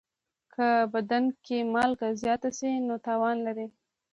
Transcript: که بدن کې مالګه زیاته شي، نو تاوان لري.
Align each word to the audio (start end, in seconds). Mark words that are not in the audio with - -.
که 0.53 0.67
بدن 0.93 1.23
کې 1.45 1.57
مالګه 1.73 2.09
زیاته 2.21 2.49
شي، 2.57 2.71
نو 2.87 2.95
تاوان 3.05 3.37
لري. 3.47 3.67